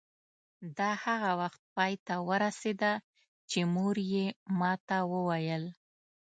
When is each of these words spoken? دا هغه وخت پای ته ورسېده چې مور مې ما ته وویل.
دا 0.77 0.91
هغه 1.03 1.31
وخت 1.41 1.61
پای 1.75 1.93
ته 2.05 2.13
ورسېده 2.27 2.93
چې 3.49 3.59
مور 3.73 3.95
مې 4.09 4.25
ما 4.59 4.71
ته 4.87 4.97
وویل. 5.13 5.63